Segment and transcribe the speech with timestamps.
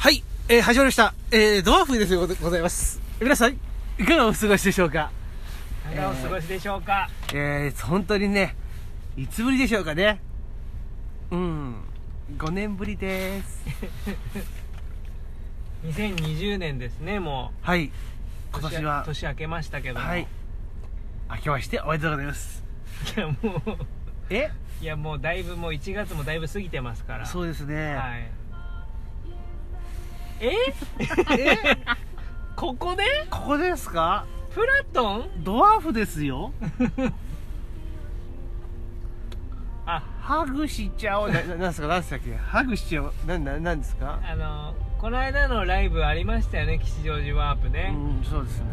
[0.00, 1.12] はい、えー、始まりました。
[1.30, 3.02] えー、ドワーフですよ、ございます。
[3.20, 3.52] 皆さん、
[3.98, 5.10] いかがお過ごしでしょうか？
[5.92, 8.56] いかがお過ごしでしょうか、えー、本当にね、
[9.18, 10.22] いつぶりでしょうかね？
[11.30, 11.74] うん、
[12.38, 13.62] 5年ぶりです。
[15.84, 17.90] 2020年ですねもはい、う
[18.54, 20.26] 今年は、年明けましたけどもはい、
[21.28, 22.64] 明けましておめでとうございます。
[23.18, 23.36] いやもう
[24.30, 24.50] え？
[24.80, 27.96] いやもうだいぶもう1月もだいぶ過ぎてますからそうですね。
[27.96, 28.39] はい
[30.40, 30.50] え？
[31.38, 31.56] え？
[32.56, 33.04] ここで？
[33.30, 34.24] ここですか？
[34.54, 35.44] プラトン？
[35.44, 36.52] ドワーフですよ。
[39.86, 40.02] あ。
[40.20, 41.30] ハグしちゃおう。
[41.30, 41.88] な、ななんですか？
[41.88, 42.36] なんですかっけ？
[42.36, 43.12] ハグしちゃおう。
[43.26, 44.18] な、な、なんですか？
[44.24, 46.78] あのこの間のライブありましたよね？
[46.78, 48.66] 吉祥寺ワープうね、ん、そうですね。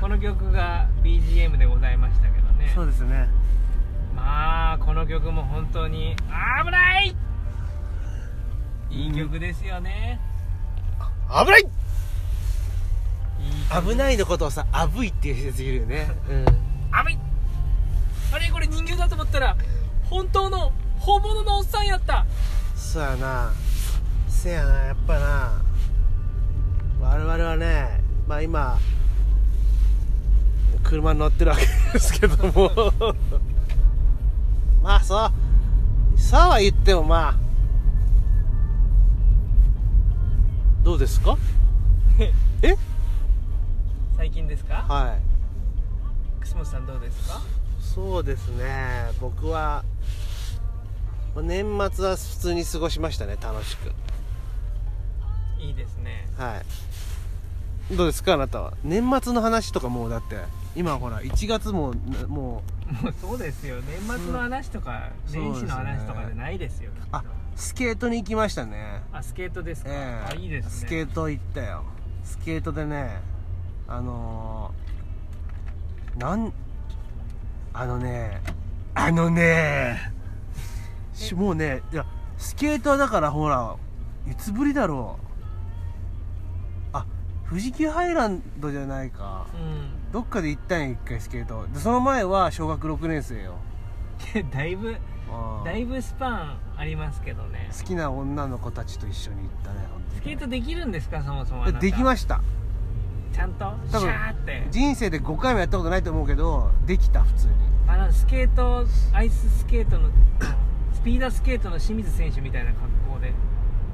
[0.00, 2.72] この曲が BGM でございましたけどね。
[2.74, 3.28] そうですね。
[4.14, 7.14] まあこの曲も本当に危ない！
[8.90, 10.20] いい曲ですよね、
[11.28, 11.64] 危ない
[13.82, 16.10] 危ないのことをさ、あぶいっていうやついるよね。
[16.28, 16.44] うん。
[16.44, 17.18] 危い
[18.32, 19.56] あれこれ人形だと思ったら
[20.10, 22.26] 本当の本物のおっさんやった
[22.74, 23.52] そうやな。
[24.28, 25.62] せやな、やっぱな。
[27.00, 28.78] 我々はね、まあ今、
[30.82, 32.70] 車に乗ってるわけですけども。
[34.82, 35.32] まあそう、
[36.20, 37.34] そうは言ってもまあ、
[40.84, 41.36] どうですか？
[42.62, 42.76] え？
[44.16, 44.84] 最近ですか？
[44.88, 46.40] はい。
[46.42, 47.40] 楠本さんどうですか？
[47.80, 49.10] そうですね。
[49.20, 49.84] 僕は
[51.34, 53.36] まあ年末は普通に過ごしましたね。
[53.40, 53.92] 楽しく。
[55.58, 56.28] いいですね。
[56.36, 56.62] は
[57.90, 57.96] い。
[57.96, 58.34] どうですか？
[58.34, 58.74] あなたは？
[58.84, 60.36] 年末の話とかもうだって
[60.76, 62.62] 今ほら1月もなも
[63.02, 63.76] もうそうですよ。
[63.80, 66.90] 年末の話とか、うん年始の話とかでないですよ。
[66.92, 67.06] きっと。
[67.06, 67.24] うあ
[67.56, 69.02] スケートに行きましたね。
[69.12, 70.32] あスケートですか、ええ。
[70.32, 70.70] あいいですね。
[70.70, 71.84] スケート行ったよ。
[72.24, 73.20] スケートでね
[73.86, 76.52] あのー、なん
[77.72, 78.40] あのね
[78.94, 80.12] あのね
[81.12, 82.06] しもうねいや
[82.38, 83.76] スケートはだからほら
[84.30, 85.24] いつぶりだろう。
[86.92, 87.06] あ
[87.48, 89.46] 富士急ハイランドじゃないか。
[89.54, 90.12] うん。
[90.12, 91.66] どっかで行ったんや一回スケート。
[91.72, 93.54] でその前は小学6年生よ。
[94.52, 94.96] だいぶうん
[95.64, 97.70] だいぶスパンありますけどね。
[97.76, 101.78] 好きな女の子たちと一緒に行ったね本当にスケートできるんですかそもそもあなた。
[101.78, 102.40] できました。
[103.32, 103.64] ちゃんと？
[103.86, 104.66] シ多分ャーって。
[104.70, 107.52] 人生で5回もやったことないと思うけどできた普通に。
[107.88, 110.08] あのスケートアイススケートの
[110.92, 112.82] スピードスケートの清水選手みたいな格
[113.14, 113.32] 好で。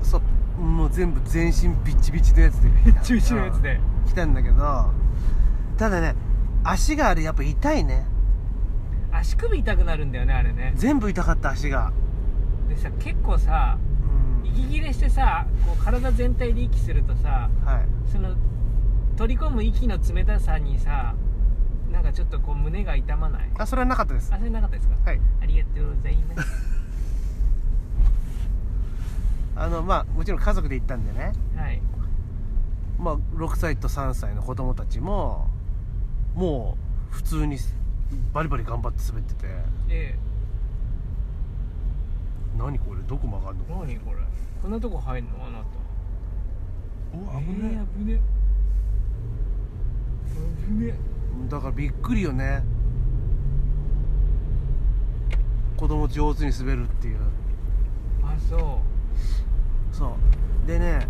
[0.02, 0.60] そう。
[0.60, 2.68] もう全部全身ビッチビチのやつで。
[2.84, 3.80] ビッチビチのやつで。
[4.06, 4.92] 来たんだけど。
[5.78, 6.14] ただね
[6.62, 8.04] 足があれやっぱ痛いね
[9.20, 10.72] 足首痛くなるんだよねあれね。
[10.76, 11.92] 全部痛かった足が。
[12.68, 13.78] でさ結構さ
[14.42, 14.48] うん。
[14.48, 18.10] 息切れしてさこう体全体で息するとさはい。
[18.10, 18.34] その
[19.16, 21.14] 取り込む息の冷たさにさ
[21.92, 23.50] なんかちょっとこう胸が痛まない？
[23.58, 24.32] あそれはなかったです。
[24.32, 24.94] あそれなかったですか？
[25.04, 25.20] はい。
[25.42, 26.48] ありがとうございます。
[29.56, 31.32] あのまあもちろん家族で行ったんでね。
[31.56, 31.82] はい。
[32.98, 35.48] まあ6歳と3歳の子供たちも
[36.34, 36.76] も
[37.10, 37.58] う普通に
[38.32, 39.46] バリバリ頑張って滑ってて。
[39.88, 40.18] え
[42.58, 43.02] 何これ？
[43.02, 43.80] どこ曲がるえの？
[43.80, 44.18] 何これ？
[44.62, 45.30] こんなとこ入んの？
[45.46, 45.64] あなた。
[47.12, 47.78] お危ねえ。
[47.78, 48.20] ー危ね
[50.68, 50.94] 危ね
[51.48, 52.62] だからびっくりよね。
[55.76, 57.18] 子供上手に滑るっていう。
[58.22, 58.80] あそ
[59.92, 60.16] そ
[60.64, 60.66] う。
[60.66, 61.06] でね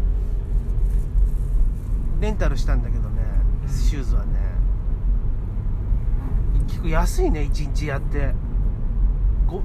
[2.21, 3.21] レンタルしたんだけどね
[3.65, 3.69] うん。
[3.69, 4.39] シューズはね
[6.71, 8.33] 結構安いね1日やって。
[9.47, 9.63] ごう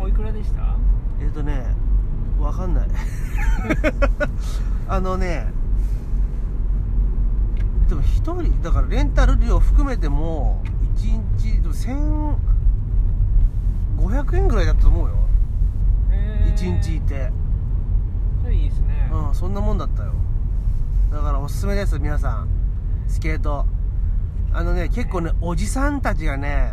[0.00, 0.76] おいくらでした？
[1.20, 1.64] えっ、とね
[2.38, 2.88] わかんない。
[4.88, 5.46] あのね
[7.88, 10.62] でも1人だからレンタル料含めても
[10.96, 12.38] 1日でも
[14.00, 15.14] 1500円ぐらいだと思うよ。
[16.10, 17.32] え1日いて。
[18.42, 19.10] それいいですね。
[19.12, 20.12] うんそんなもんだったよ。
[21.10, 22.48] だからおすすめです皆さん。
[23.06, 23.64] スケート
[24.52, 26.72] あのね結構ねおじさんたちがね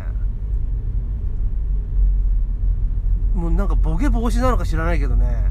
[3.34, 5.50] もうなんかボケ防止なのか知らないけどね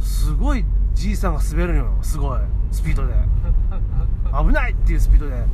[0.00, 0.64] すごい
[0.94, 2.40] じいさんが滑るのよすごい。
[2.70, 3.14] スピードで。
[4.46, 5.44] 危ないっていうスピードで。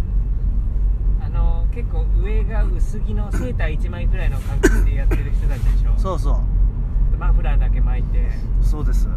[1.21, 5.93] あの結構上が薄着のセーター1枚くらいの感覚でやってる人たちでしょ。
[5.97, 6.41] そうそ
[7.19, 8.29] マフラーだけ巻いて。
[8.61, 9.09] うそうです。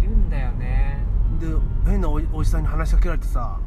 [0.00, 1.04] いるんだよね。
[1.40, 1.48] で
[1.86, 3.58] 変なおおじさんに話しかけられてさ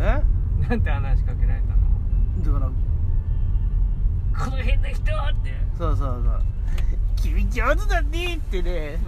[0.00, 0.22] え？
[0.68, 1.66] なんて話しかけられた
[2.48, 2.60] の？
[2.60, 5.52] だからこの辺の人って。
[5.78, 6.42] そうそうそう。
[7.16, 8.98] 君上手だねってね。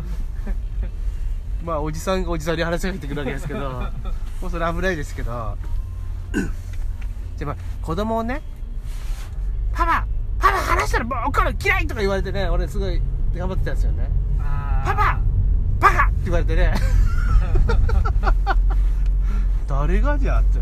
[1.65, 3.61] まあおじさんがおじさんに話しかけてくるわけですけど。
[4.41, 5.57] もうそれ危ないですけど。
[7.37, 8.43] じゃあまあ子供をね
[9.73, 10.07] 「パパ
[10.39, 13.01] パパ話したらもう怒る嫌い!」とか言われてね俺すごい
[13.35, 14.09] 頑張ってたんですよね。
[14.85, 15.19] パパ
[15.81, 16.75] バカって言われてね
[19.67, 20.59] 誰がじゃって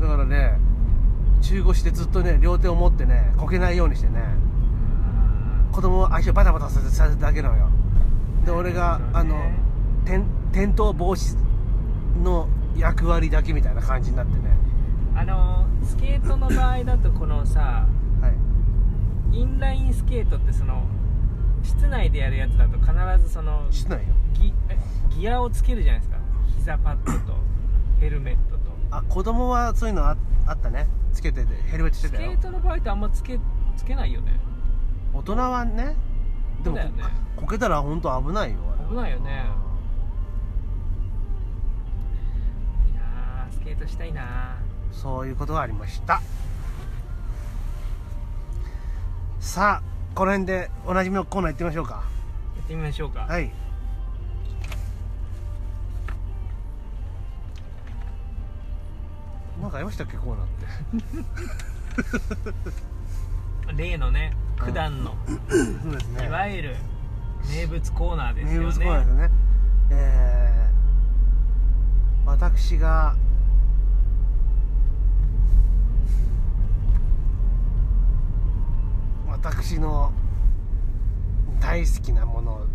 [0.00, 0.58] だからね
[1.42, 4.20] 中腰でずっとね両手を持ってねこけないようにしてね
[5.72, 7.68] 子供を足をバタバタさせさせただけなのよ。
[8.44, 9.36] で俺があの
[10.04, 10.18] 転
[10.50, 11.36] 転倒防止
[12.22, 14.56] の役割だけみたいな感じになってね。
[15.14, 17.86] あのスケートの場合だとこのさ
[18.20, 18.28] は
[19.32, 19.36] い。
[19.36, 20.82] インラインスケートってその
[21.62, 22.92] 室内でやるやつだと必
[23.22, 24.14] ずそのしないよ。
[24.34, 24.78] ギえ
[25.10, 26.15] ギアをつけるじゃないですか
[26.66, 27.38] 膝パッドと
[28.00, 28.60] ヘルメットと。
[28.90, 30.16] あ子供はそういうのあ
[30.48, 30.88] あったね。
[31.12, 32.30] つけててヘルメットしてスたよ。
[32.30, 33.38] ケートの場合ってあんまつけ
[33.76, 34.32] つけないよね。
[35.14, 35.94] 大人はね。
[36.64, 37.04] でもそうだよね。
[37.36, 39.44] ここけたら本当危ないよあれ危ないよね。
[42.88, 43.00] いいな
[43.44, 44.22] あスケートしたいな。
[44.24, 44.56] あ
[44.90, 46.20] そういうことがありました。
[49.38, 52.02] さあこの辺でおなじみのコーナー行ってみましょうか。
[52.56, 53.52] やってみましょうか、はい
[59.76, 60.48] かありましたっけコーナーっ
[63.66, 63.82] て。
[63.82, 66.26] 例のね九段のそうですね。
[66.26, 66.76] いわゆる
[67.50, 68.58] 名物コーナーですよね。
[68.58, 69.30] 名物コーナーですよね。
[69.90, 73.14] えー、私が
[79.28, 80.12] 私の
[81.60, 82.66] 大好きなものを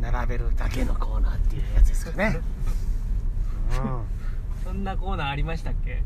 [0.00, 2.40] 並べるだけのコーナーっていうやつですよね
[4.64, 6.02] そんなコーナーありましたっけ？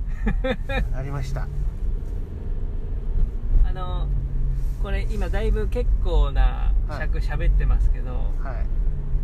[0.88, 1.46] う んありました。
[3.68, 4.06] あの
[4.82, 8.22] これ今だいぶ結構な尺喋ってますけど、はい。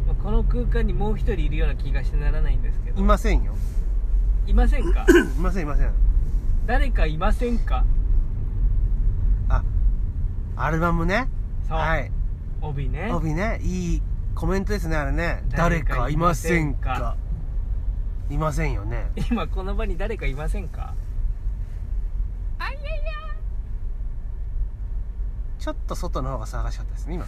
[0.06, 3.00] まあこの空間にもう一人いるような気がしてならないんですけど。
[3.00, 3.54] いませんよ。
[4.46, 5.06] いませんか？
[5.36, 5.90] いませんいません。
[6.66, 7.84] 誰かいませんか？
[9.48, 9.62] あ
[10.56, 11.28] アルバムね。
[11.68, 12.10] そう、はい。
[12.62, 13.10] 帯ね。
[13.12, 13.58] 帯ね。
[13.62, 14.02] いい
[14.34, 15.42] コメントですねあれね。
[15.50, 15.96] 誰誰か？
[16.04, 17.16] かいませんか
[18.30, 19.10] いませんよね。
[19.30, 20.94] 今この場に誰かいませんか？
[22.58, 23.12] あいやいや。
[25.58, 27.26] ちょっと外の方が騒がしかったですね今。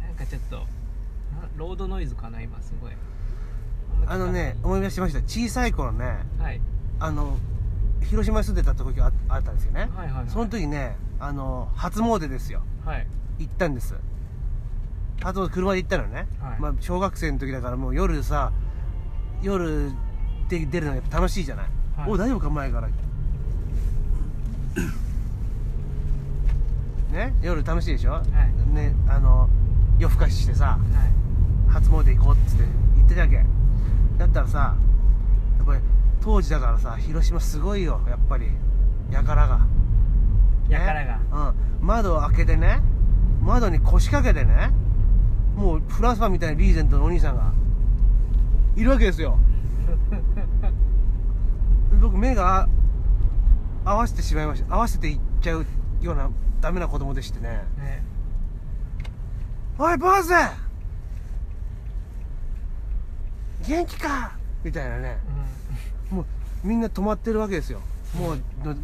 [0.00, 0.64] なんかちょっとな
[1.56, 2.92] ロードノイズかな今すごい。
[4.06, 5.20] あのね思い出しました。
[5.22, 6.60] 小さい頃ねはい。
[7.00, 7.38] あの
[8.02, 10.28] 広島に住んでた時がああったんですよね、はいはいはい。
[10.28, 12.62] その時ねあの初詣ですよ。
[12.84, 13.06] はい。
[13.38, 13.94] 行ったんです。
[15.22, 16.60] 初詣車で行ったのね、はい。
[16.60, 18.52] まあ、小学生の時だからもう夜さ
[19.42, 19.90] 夜
[20.48, 21.66] で出るのがやっぱ楽しいじゃない、
[21.96, 22.10] はい。
[22.10, 22.88] お大丈夫か前から。
[27.12, 27.34] ね？
[27.40, 28.74] 夜楽しいでしょ、い。
[28.74, 29.48] ねあの
[29.98, 30.80] 夜更かししてさはい。
[31.72, 32.64] 初詣行こうっつって
[32.96, 33.44] 言ってたわけ。
[34.18, 34.76] だったらさ
[35.58, 35.80] やっぱり
[36.20, 38.46] 当時だからさ広島すごいよやっぱり。
[39.10, 39.60] やからが。
[40.68, 41.36] やからが、ねう
[41.84, 42.80] ん、窓を開けてね
[43.42, 44.72] 窓に腰掛けてね
[45.56, 47.52] もうフランスパンみたいなリーゼントのお兄さんが
[48.76, 49.38] いるわけですよ。
[52.00, 52.68] 僕目が
[53.84, 54.74] 合わせてしまいました。
[54.74, 55.66] 合わせていっちゃう
[56.02, 56.28] ような
[56.60, 57.64] ダメな子供でしてね。
[57.78, 58.04] ね
[59.78, 60.32] 「おい坊主！
[63.66, 65.18] 元気か!」みたいなね。
[66.10, 66.26] もう
[66.62, 67.80] みんな止まってるわけですよ。
[68.14, 68.40] もう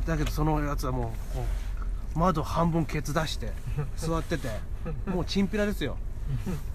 [0.07, 1.45] だけどそのやつはもうこ
[2.17, 3.53] う窓半分ケツ出して
[3.97, 4.49] 座ってて。
[5.07, 5.97] もうチンピラですよ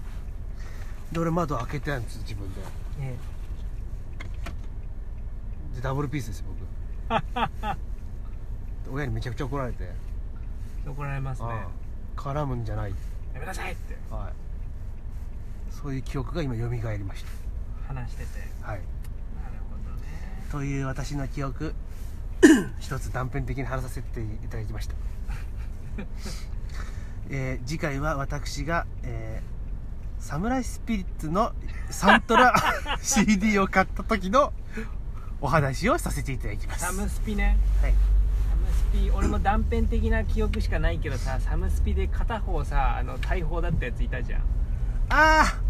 [1.12, 2.60] で俺窓開けてたんです自分で。
[2.98, 3.16] うんね
[5.74, 6.46] でダブルピースですよ
[7.08, 7.78] 僕。
[8.92, 9.88] 親にめちゃくちゃ怒られて。
[10.86, 11.48] 怒られますね。
[12.16, 12.90] 絡むんじゃない、
[13.32, 13.96] やめなさいって。
[14.10, 17.24] はい、そういう記憶が今蘇りまし
[17.86, 18.28] 話してて。
[18.60, 18.78] たはい。
[18.78, 18.88] なる
[19.70, 20.08] ほどね。
[20.50, 21.74] という私の記憶。
[22.80, 24.94] 一つ断片的に話させていただきました、
[27.30, 29.57] えー次回は私が、えー
[30.20, 31.52] サムライスピリッツの
[31.90, 32.54] サントラ
[33.02, 34.52] CD を買った時の
[35.40, 36.80] お話をさせていただきます。
[36.84, 37.56] サムスピね。
[37.80, 37.92] はい。
[37.92, 44.40] サムスピ俺も断片的な記憶しかないけどさサムスピで片方さあの大砲だったやついたじゃん。
[44.40, 44.44] あ
[45.10, 45.60] あ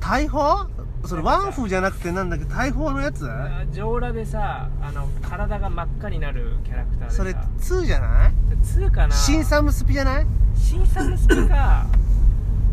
[0.00, 0.66] 大砲？
[1.06, 2.44] それワンフじゃなくてなんだっけ？
[2.44, 3.26] 大砲のやつ？
[3.28, 7.16] あ上裸でさあの体が真っ赤になるキャラクターでさ。
[7.16, 8.32] それ2じゃない
[8.62, 9.14] ？2かな。
[9.16, 10.26] 新サムスピじゃない？
[10.54, 11.86] 新サムスピか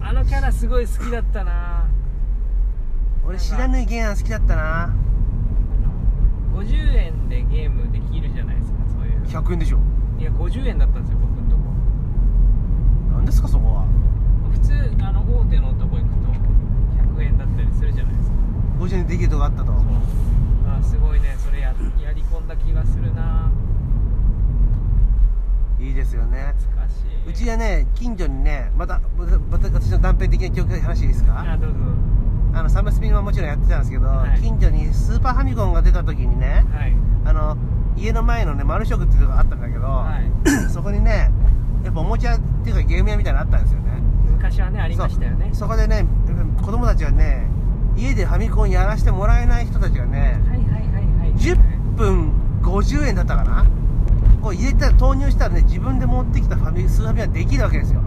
[0.01, 1.87] あのキャラすごい好きだったな。
[3.25, 4.83] 俺知らぬいゲーム好きだったな。
[4.83, 4.87] あ
[6.55, 9.23] の50円でゲームできるじゃないですかそういう。
[9.23, 9.79] 100円でしょ。
[10.19, 11.61] いや50円だったんですよ僕んとこ。
[13.13, 13.85] 何ですかそこは。
[14.51, 17.81] 普通あの大手のとこ行くと100円だったりす
[18.91, 19.71] 所にできるとこあったと。
[19.71, 23.49] あすごいねそれややり込んだ気がするな。
[25.79, 26.53] いいですよね
[27.27, 28.99] うちはね近所にねまた
[29.49, 31.41] また私の断片的な記憶で話いいですか？
[31.41, 31.75] あどうぞ。
[32.53, 34.41] あのサムスピンはもちろんやってたんですけど、はい。
[34.41, 36.93] 近所にスーパーファミコンが出た時にねはい。
[37.25, 37.57] あの
[37.95, 40.49] 家の前のね丸食っていうとこがあったんだけど、はい。
[40.69, 41.31] そこにね
[41.83, 43.91] やっぱおもちゃっていうかゲーム屋みたいなのあったんですよね。
[44.31, 45.49] 昔はねありましたよね。
[45.53, 46.05] そこでね
[46.61, 47.47] 子供たちがね
[47.95, 51.57] 家でファミコンやらせてもらえない人たちがねはいはいはいはい10
[51.95, 53.65] 分50円だったかな？
[54.41, 58.01] こう入れたら投入したらね自分で持ってきたファミスーファミができるわけですよ。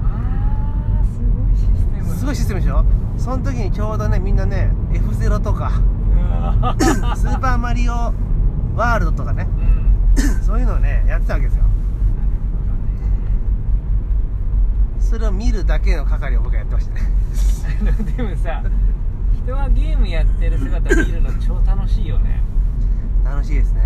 [1.07, 2.85] すごいシステムすごいシステムでしょ？
[3.19, 6.77] その時にちょうどねみんなね F0 とかうん
[7.17, 9.47] スーパーマリオワールドとかね
[10.17, 10.43] うん。
[10.43, 11.65] そういうのをねやってたわけですよ。
[14.99, 17.01] それを見るだけの係を僕はやってましたね。
[18.17, 18.63] でもさ
[19.45, 22.41] 人はゲームやってる姿見るの超楽しいよね
[23.25, 23.81] 楽しいですね。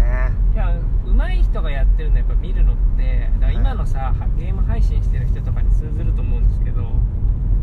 [0.53, 0.75] いや
[1.07, 6.83] 上手い人がやってるのやっぱ見るのってだから今のさ、はゲーム配信してる人とかに通ずると思うんですけど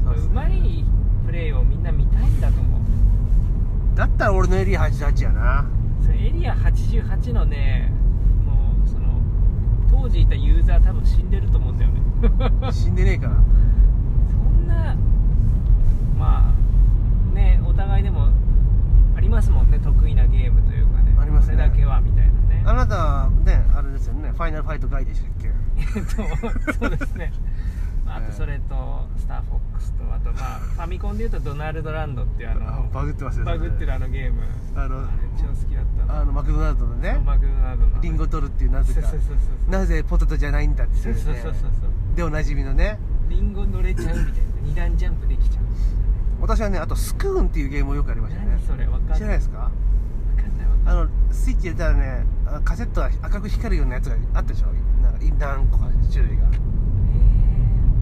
[0.06, 0.58] そうですね。
[0.58, 0.86] い
[1.26, 3.96] プレイをみんな見たいんだと思う。
[3.96, 5.66] だったら俺のエリア88やな。
[6.02, 7.92] それエリア88のね
[8.46, 9.22] もうその
[9.90, 12.02] 当時いたユーザー多分死んでると思うんだよね。
[12.72, 13.28] 死んでねえか。
[13.28, 13.34] ら
[14.30, 14.96] そんな
[16.18, 18.30] まあねお互いでも
[19.16, 20.75] ありますもんね得意なゲームという
[21.48, 25.52] かねありますねこれだけはみたいなねあなたはねあれですよねファイナルファイトガイでしたっけ？
[25.78, 27.32] えっとそうですね。
[28.06, 33.52] まあとそれとスターフォックスとあとまあファミコンでいうとドナルドランドっていうあのバグってますよね。
[33.52, 34.42] バグってるあのゲーム。
[34.76, 37.20] あのれ超好きだったなあのマクドナルドのね。
[37.26, 38.02] マクドナルドの。
[38.02, 39.08] リンゴ取るっていうなぜか。
[39.08, 41.24] そうそうそうそうなぜポテトじゃないんだってそういうね。
[41.24, 43.00] そうそうそうそうでおなじみのね。
[43.28, 44.40] リンゴ乗れちゃうみたいな。
[44.64, 45.64] 二段ジャンプできちゃう
[46.42, 48.48] 私はねあとスクーンっていうゲームをよくやりましたね。
[48.52, 49.18] 何それわかんない。
[49.18, 49.72] 知らないですか？
[50.86, 54.68] あのスイッチ入れたらねあカセットが赤く光るようなやつがあったでしょ？
[55.02, 56.44] なんか何個か種類が。
[56.46, 56.56] え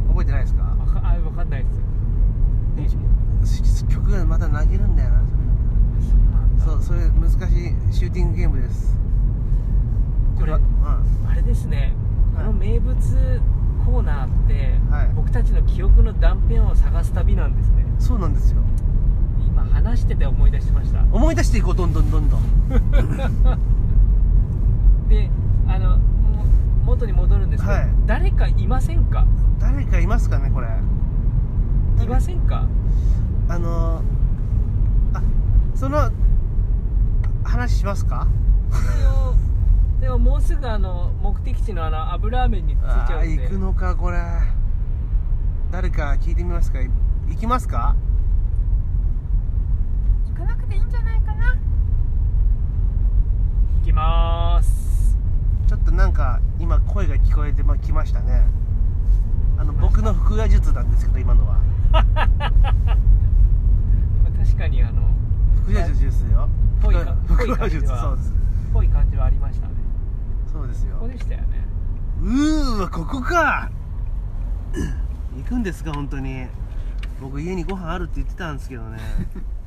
[0.10, 0.64] 覚えてないですか？
[0.64, 5.22] ーわかあわかんないです曲がまた投げるんだよな
[6.64, 7.40] そうそうそれ難しい
[7.92, 8.96] シューティングゲームです。
[10.40, 10.62] これうん。
[11.30, 11.94] あれですね。
[12.38, 12.96] あの名物
[13.86, 15.10] コーナーって、はい。
[15.16, 17.86] 僕たちの記憶の断片を探す旅なんですね。
[18.00, 18.62] そうなんですよ。
[18.62, 18.93] 今
[19.74, 21.02] 話してて思い出しました。
[21.12, 22.42] 思い出していこうどんどんどんどん。
[25.10, 25.30] で
[25.68, 26.46] あのも
[26.86, 27.88] 元に戻るんですけど、はい。
[28.06, 29.26] 誰かいませんか？
[29.60, 30.68] 誰かいますかねこれ。
[32.04, 32.66] いませんか？
[33.50, 34.04] あのー、
[35.18, 35.22] あ
[35.76, 36.10] その
[37.44, 38.28] 話しますか？
[40.02, 43.44] でもでももうすぐあの目的地のあの油麺に着いちゃうんで。
[43.44, 44.18] 行くのかこれ。
[45.72, 46.80] 誰か聞いてみますか？
[46.80, 46.90] 行
[47.38, 47.96] きますか？
[50.64, 51.56] くていいんじゃないかな？
[53.82, 55.18] 行きまーす。
[55.68, 58.46] ちょっとなんか今声が聞こえてまきましたね。
[59.58, 61.60] あの僕の腹話術なんですけど今のは。
[61.92, 62.26] ま あ
[64.46, 65.02] 確かにあの
[65.68, 66.50] 腹話術ですよ。
[66.82, 68.34] 腹話術感じはそうです。
[68.74, 69.74] ぽい感じはありましたね。
[70.52, 70.96] そうですよ。
[70.98, 71.48] ここでしたよね。
[72.22, 73.70] うーわここか。
[75.36, 76.48] 行くんですか本当に。
[77.22, 78.98] 僕家にご飯あるって言ってたんですけどね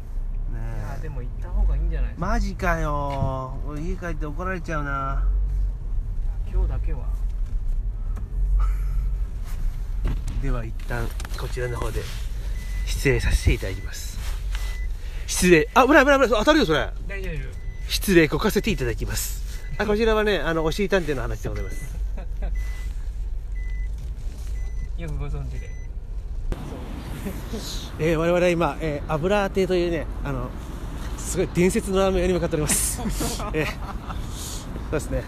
[0.53, 0.95] ねえ。
[0.99, 3.59] あでも行った方がいいんじゃないマジかよ。
[3.67, 5.25] 俺家帰って怒られちゃうな。
[6.51, 7.07] 今日だけは。
[10.43, 11.07] では一旦
[11.39, 12.03] こちらの方で
[12.87, 14.19] 失礼させていただきます。
[15.27, 15.69] 失礼。
[15.75, 16.91] あ危ない危ない危ない当たるよそれ。
[17.07, 17.35] 大丈夫。
[17.89, 19.45] 失礼こかせていただきます。
[19.79, 21.97] あこちらはねあのおしり探偵の話でございます。
[24.97, 25.76] よくご存知で
[27.99, 30.49] えー、我々は今、えー、油亭というねあの
[31.19, 33.03] すごい伝説のラーメン屋に向かっております。
[33.53, 33.73] えー、そ
[34.91, 35.23] うですね。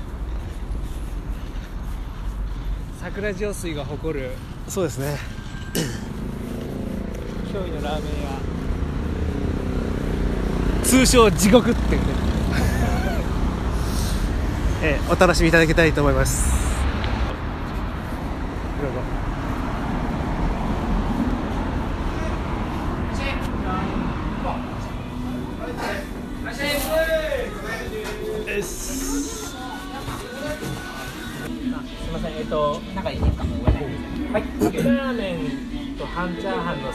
[3.00, 4.31] 桜上水が誇る
[4.69, 5.19] そうですね。
[7.52, 8.38] 驚異のラーメン屋。
[10.85, 12.07] 通称地獄っていうね。
[14.83, 16.68] えー、お楽しみいただきたいと思います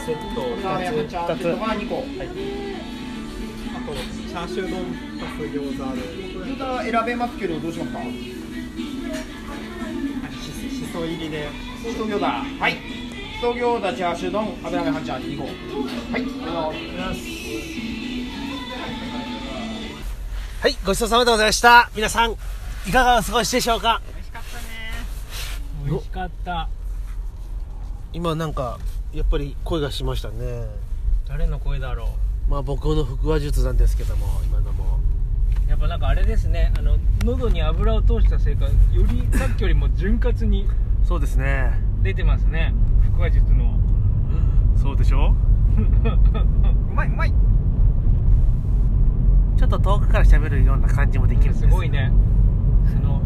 [0.04, 1.10] セットをラーメン2つ。
[1.10, 1.98] チャーシューが2個あ
[3.86, 4.84] とチャーシュー丼
[5.18, 6.00] プラス餃子で
[6.34, 7.98] 餃子選べますけどどうしますか
[10.42, 10.44] し
[10.76, 11.48] しそ入りで。
[11.82, 12.24] しそ餃子。
[12.24, 12.78] はいし
[13.40, 15.44] そ餃子チャーシュー丼油麺半チャー2個
[20.60, 20.76] はい。
[20.86, 21.90] ごちそうさまでございました。
[21.94, 22.36] 皆さんい
[22.92, 24.00] かがお過ごしでしょうか？
[24.14, 24.64] 美味しかったね。
[25.86, 26.68] 美味しかった。
[28.12, 28.78] 今なんか
[29.14, 30.66] やっぱり声がしましたね。
[31.28, 32.08] 誰の声だろ
[32.48, 34.98] まあ僕の腹話術なんですけども今のも。
[35.66, 36.72] うやっぱなんかあれですね。
[36.78, 38.70] あの喉に油を通したせいかよ
[39.08, 40.66] り さっきよりも潤滑に
[41.04, 41.72] そうですね。
[42.02, 42.74] 出てますね。
[43.12, 43.78] 腹話術の。
[44.76, 45.34] そうでしょ？
[45.76, 47.32] うまいうまい。
[49.56, 51.60] ちょっと遠くから喋るような感じもできるんです。
[51.60, 52.12] すごいね。
[52.92, 53.22] その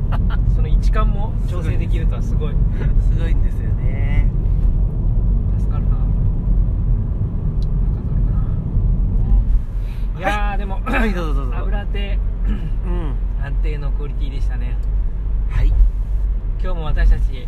[0.54, 2.54] その位置感も調整できるとはすごい。
[3.10, 4.30] すごいんですよね
[5.58, 5.96] 助かるな
[7.60, 7.78] 助か
[8.14, 8.42] るな
[10.18, 11.56] いやーでもはいどうぞどうぞ。
[11.58, 13.14] 油手うん。
[13.40, 14.76] 安定のクオリティでしたね。
[15.48, 15.68] はい。
[16.60, 17.46] 今日も私たち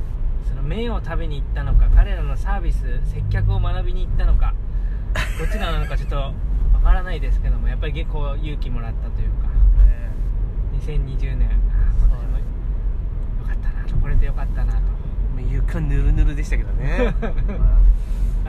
[0.48, 4.54] その麺を食べに行ったのか彼らのサービス接客を学びに行ったのか
[5.38, 6.32] どちらなのかちょっとわ
[6.82, 9.48] からないですけどもやっぱり結構勇気もらったというか
[10.78, 11.48] 2020年。
[11.50, 12.44] あー今年もよ
[13.46, 13.88] かったな。
[13.88, 14.80] とこれでよかったなと。
[15.50, 17.14] 床ぬるぬるでしたけどね。
[17.20, 17.32] あ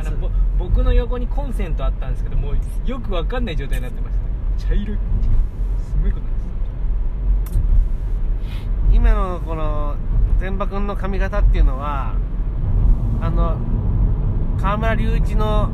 [0.04, 4.16] のぼ僕の横にコンセントあったんですけどもうよくわかんない状態になってまし
[4.64, 4.68] た。
[4.70, 4.98] 茶色い。
[5.78, 6.50] すごいことです。
[8.94, 9.96] 今のこの
[10.40, 12.16] 千葉君の髪型っていうのは
[13.22, 13.58] あの
[14.60, 15.70] 河村隆一の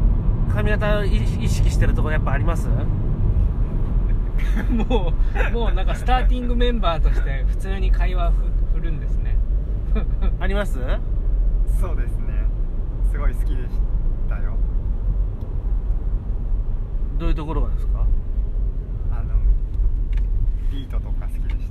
[0.54, 2.68] 髪型を意意識してるところやっぱあります？
[4.72, 5.14] も
[5.50, 8.44] うもうなんかスターティングメンバーとして普通に会話ふ
[8.78, 9.38] 振るんですね。
[10.40, 10.80] あります？
[11.80, 12.46] そうですね。
[13.12, 13.74] すごい好きでし
[14.30, 14.56] たよ
[17.18, 18.06] どういうところがですか？
[19.12, 19.34] あの
[20.72, 21.68] ビートとか好きでし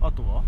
[0.00, 0.06] た。
[0.06, 0.42] あとは？
[0.42, 0.44] ん？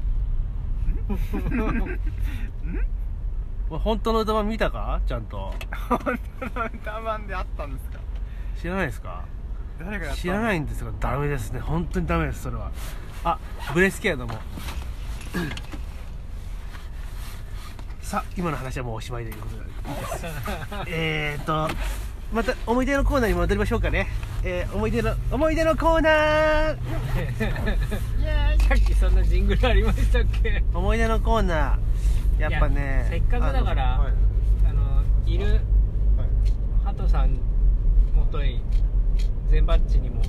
[3.81, 5.01] 本当の歌版見たか？
[5.07, 5.53] ちゃんと。
[5.89, 5.99] 本
[6.55, 7.99] 当の歌版であったんですか？
[8.61, 9.25] 知らないですか？
[9.81, 11.61] 誰が知らないんですがダメですね。
[11.61, 12.71] 本当にダメですそれは。
[13.25, 13.39] あ
[13.75, 14.35] ブレスケアども。
[18.01, 19.69] さあ今の話はもうおしまいということでいい
[20.01, 20.27] です。
[20.87, 21.69] えーと
[22.33, 24.09] また思い出のコーナーに戻りましょうかね。
[24.45, 26.77] えー思い出の思い出のコーナー。
[28.69, 30.63] さっきそんなジングルありましたっけ？
[30.75, 32.43] 思い出のコーナー。
[32.43, 34.13] やっぱねせっかくだからあのはい。
[34.69, 35.61] あのいる
[36.85, 37.39] ハトさん
[38.15, 38.61] もとい
[39.49, 40.21] 全バッチにも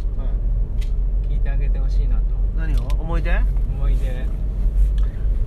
[1.27, 2.23] 聞いてあげてほしいなと。
[2.55, 2.87] 何を？
[2.99, 3.37] 思い出？
[3.75, 4.25] 思い出。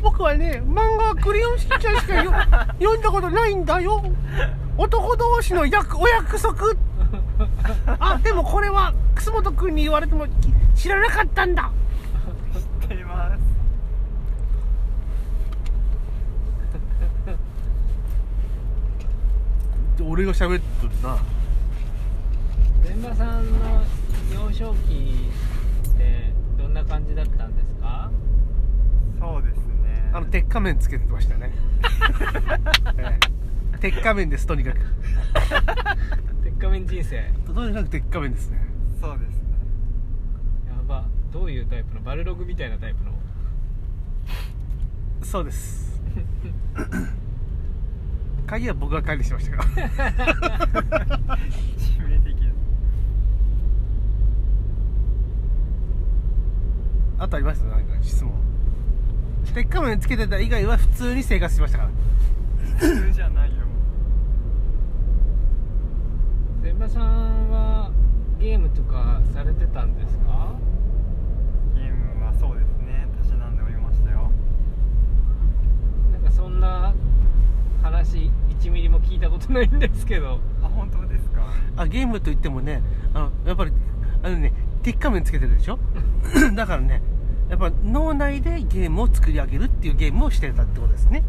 [0.02, 2.32] 僕はね漫画クレヨンしんちゃんしかよ
[2.80, 4.02] 読んだことないんだよ
[4.76, 6.54] 男同士の約お約束。
[7.98, 10.32] あでもこれは楠本君に言われてもき
[10.74, 11.70] 知らなかったんだ。
[12.82, 13.40] 知っています。
[20.02, 21.18] 俺が喋っとるな。
[22.82, 23.82] 全場さんの
[24.34, 25.30] 幼少期
[25.88, 28.10] ってどんな感じだったんですか？
[29.20, 30.10] そうですね。
[30.12, 31.52] あの鉄仮面つけてましたね、
[32.96, 33.39] え え
[33.80, 34.78] 鉄仮面ですとにかく。
[36.44, 37.32] 鉄仮面人生。
[37.46, 38.62] とにかく鉄仮面ですね。
[39.00, 39.34] そうですね。
[40.68, 41.04] やば。
[41.32, 42.00] どういうタイプの？
[42.02, 43.12] バルログみたいなタイプの？
[45.22, 46.00] そうです。
[48.46, 51.38] 鍵は僕が管理してましたから。
[51.78, 52.36] 致命的
[57.18, 57.62] あとあります？
[57.64, 58.32] なんか質問。
[59.54, 61.90] 鉄仮面つけてた以外は普通に生活してましたから。
[62.78, 63.59] 普通じゃないよ
[66.80, 67.90] 全場さんは
[68.38, 70.54] ゲームとかされてたんですか？
[71.74, 73.06] ゲームはそうですね。
[73.18, 74.30] たしなんでおりましたよ。
[76.10, 76.94] なんかそんな
[77.82, 78.30] 話
[78.62, 80.38] 1ミリも聞いたことないんですけど。
[80.62, 81.42] あ本当ですか？
[81.76, 83.72] あゲームといってもねあのやっぱり
[84.22, 85.78] あのね鉄仮面つけてるでしょ？
[86.56, 87.02] だからね
[87.50, 91.22] やっぱ脳内でゲームを作り上げるっていうゲームをしてたってことですね。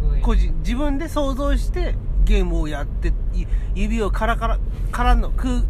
[0.00, 0.20] すごい。
[0.20, 4.58] 個人自分で想像してゲームをやってい指をカラカラ
[4.92, 5.62] からの空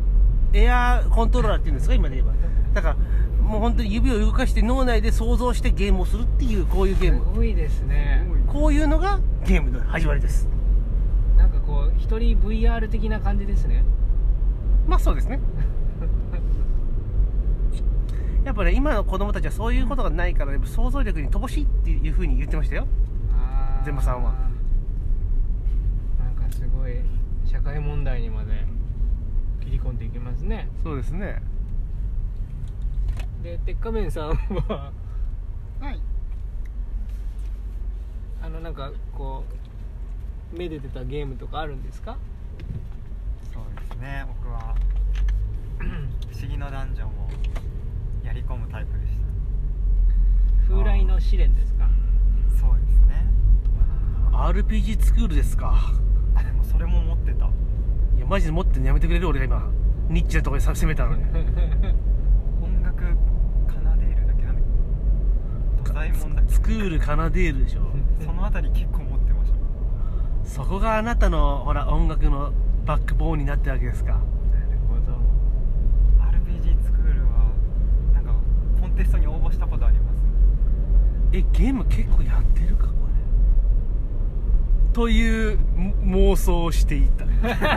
[0.52, 1.94] エアーコントローラーっていうんですか？
[1.94, 2.34] 今で言えば。
[2.72, 2.96] だから
[3.42, 8.26] もう本当に指を動かして脳内で想像してゲームをするっていうこういうゲーすムごいですね。
[8.48, 10.48] こういうのがゲームの始まりです。
[11.36, 13.84] なんかこう一人 VR 的な感じですね。
[14.88, 15.38] まあそうですね。
[18.44, 22.86] やっぱね今の子供たちはそういうことがないから、想像力に乏しいっていうふうに言ってましたよ。
[23.34, 23.84] あー。
[23.84, 24.32] 全部さんは
[27.46, 28.64] 社会問題にまで
[29.64, 30.68] 切り込んでいきますね。
[30.82, 31.40] そうですね。
[33.42, 34.90] で鉄仮面さんは
[35.80, 36.00] はい。
[38.42, 39.44] あのなんかこ
[40.54, 42.16] うめでてたゲームとかあるんですか？
[43.52, 44.24] そうですね。
[44.42, 44.74] 僕は
[45.78, 47.28] 不思議なダンジョンを
[48.24, 49.12] やり込むタイプでし
[50.68, 51.88] 風来の試練ですか？
[52.52, 53.24] たそうですね。
[54.32, 55.92] RPG スクールですか
[56.70, 57.46] それも持ってた。
[57.46, 59.70] いやマジで持ってんのやめてくれる俺が今。
[60.08, 61.22] ニッチなところで攻めたのに。
[62.62, 62.96] 音楽
[63.66, 64.64] カナデールだっけなんだっ
[65.84, 67.82] けドラえもんだっけスクールカナデールでしょ。
[68.24, 69.58] そのあたり結構持ってました。
[70.48, 72.52] そこがあなたのほら音楽の
[72.84, 74.12] バックボーンになってるわけですか。
[74.12, 74.22] なる
[74.88, 75.18] ほど。
[76.30, 77.50] RPG スクールは
[78.14, 78.32] なんか
[78.80, 80.16] コンテストに応募したことあります？
[81.32, 82.86] えゲーム結構やってるか？
[84.96, 85.58] という
[86.06, 87.26] も妄想をしていた。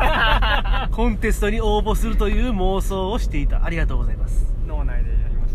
[0.95, 3.65] コンテストに応募するという妄想をしていた。
[3.65, 4.55] ありがとうございます。
[4.65, 5.53] 脳内でやりまし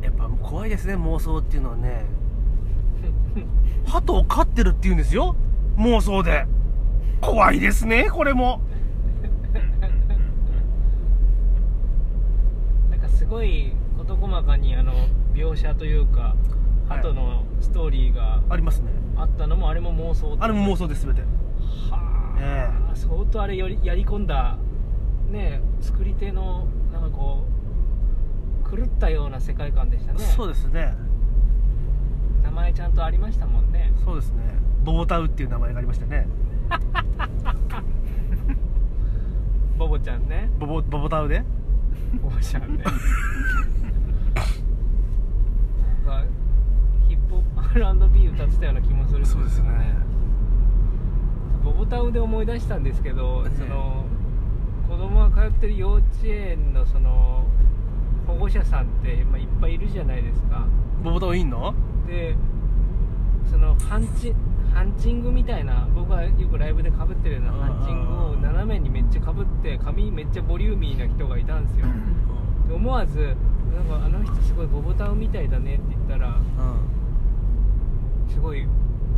[0.00, 0.06] た。
[0.06, 0.96] やっぱ怖いですね。
[0.96, 2.06] 妄想っていうのはね。
[3.84, 5.36] 鳩を飼ってるっていうんですよ。
[5.76, 6.46] 妄想で。
[7.20, 8.08] 怖いですね。
[8.08, 8.62] これも。
[12.88, 13.89] なんかすごい事
[14.30, 14.92] 細かにあの
[15.34, 16.34] 描写というか
[16.88, 17.00] はい。
[17.00, 18.90] 後のストーリーがありますね。
[19.16, 21.22] あったのもあれも妄想あれも妄想です全て。
[21.22, 21.26] は
[22.36, 22.70] あ、え。
[22.94, 24.56] 相当あれよりやり込んだ
[25.30, 27.44] ね作り手のなんかこ
[28.64, 30.18] う狂ったような世界観でしたね。
[30.20, 30.94] そうですね。
[32.42, 33.92] 名前ちゃんとありましたもんね。
[34.04, 34.42] そうですね。
[34.84, 36.26] ボボタウっていう名前がありましたね。
[39.76, 40.50] ボボちゃんね。
[40.58, 41.42] ボボボボタウで。
[42.22, 42.84] ボボちゃんね
[46.06, 46.24] なんか
[47.08, 49.48] ヒップホップ R&B 歌ってたような気もするんですけど
[51.62, 53.58] ボボタウで思い出したんですけど、ええ。
[53.58, 54.04] その
[54.88, 57.44] 子供が通ってる幼稚園のその
[58.26, 60.66] 保護者さんって、まあ、いっぱいいるじゃないですか。
[61.02, 61.74] ボボタウいんの？
[62.06, 62.34] で
[63.50, 64.34] そのハンチ
[64.74, 71.86] ハンチングみたいな僕がよくライブでかぶってるようなハンチングを斜めにめっちゃかぶって髪めっちゃボリューミーな人がいたんですよ。
[72.68, 76.42] で思わずなんかあの人すごいボボタウみたいだねって言ったらうん
[78.32, 78.66] すごい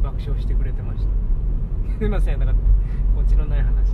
[0.03, 1.13] 爆笑してくれてました。
[1.99, 2.39] すいません。
[2.39, 2.55] なんか
[3.19, 3.93] オチのない話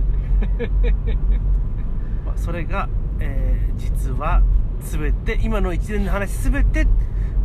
[0.57, 0.71] で。
[2.25, 4.41] まあそれが、えー実は
[4.81, 6.85] 全て今の一連の話全て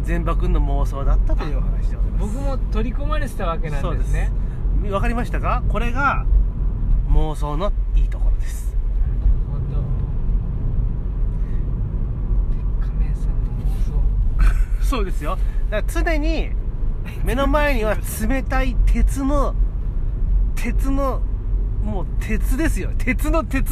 [0.03, 2.35] 全場君の妄想だったというお話でございます。
[2.35, 4.13] 僕も取り込まれてたわけなんそうです。
[4.13, 4.31] ね
[4.83, 5.63] みわかりましたか？
[5.69, 6.27] これが
[7.11, 8.77] 妄想のいいところです。
[14.83, 15.39] そうですよ。
[15.71, 16.51] だから常に
[17.25, 19.55] 目の前には冷たい鉄の
[20.55, 21.23] 鉄の
[21.83, 22.91] もう鉄ですよ。
[22.99, 23.65] 鉄の鉄。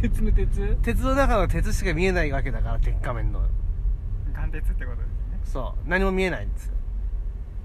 [0.00, 0.76] 鉄の鉄？
[0.82, 3.42] 鉄の中の鉄しか見えないわけだから鉄仮面の。
[4.32, 5.40] 眼鉄ってことですね。
[5.44, 5.88] そう。
[5.88, 6.72] 何も見えないんです。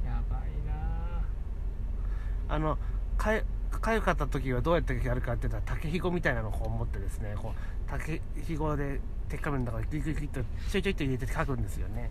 [0.05, 2.55] やばいな。
[2.55, 2.77] あの
[3.17, 3.43] かゆ
[3.79, 12.09] かゆかった時はどうやってやるかって言ったら竹ひごみたいなのをこう持ってですねこう竹ひごで鉄仮面の中にグイグイグイっとちょいちょいっと入れて書くんですよね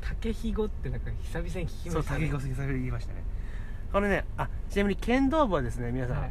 [0.00, 2.20] 竹ひごってなんか久々に聞きそうましたね。
[2.20, 3.22] 竹ひご久しぶりに言いましたね。
[3.92, 6.30] これねあちなみに剣道部はですね皆さん、はい。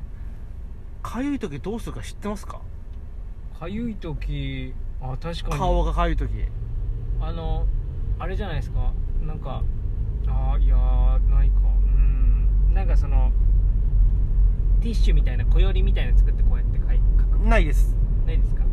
[1.03, 2.61] かゆい時どうするか知ってますか？
[3.59, 5.57] かゆい時あ確かに。
[5.57, 6.29] 顔がかゆい時。
[7.21, 7.65] あの
[8.19, 8.91] あれじゃないですか。
[9.25, 9.61] なんか
[10.27, 11.55] あいやーないか。
[11.83, 12.73] うん。
[12.73, 13.31] なんかその
[14.81, 17.39] ティッシュみたいな小よりみたいなの作ってこうやってかい書く。
[17.47, 17.95] ないです。
[18.25, 18.63] ないですか？